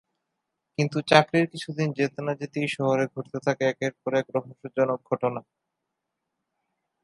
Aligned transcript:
কিন্তু 0.79 0.97
চাকরির 1.09 1.45
কিছুদিন 1.53 1.87
যেতে 1.99 2.19
না 2.21 2.33
যেতেই 2.39 2.67
শহরে 2.69 3.05
ঘটতে 3.13 3.37
থাকে 3.45 3.63
একের 3.67 3.93
পর 4.01 4.11
এক 4.15 4.27
রহস্যজনক 4.35 4.99
ঘটনা। 5.09 5.41